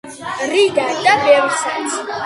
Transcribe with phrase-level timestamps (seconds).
[0.53, 1.99] რიდა და ბევრსაც